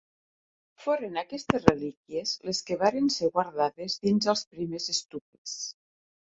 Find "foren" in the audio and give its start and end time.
0.85-1.19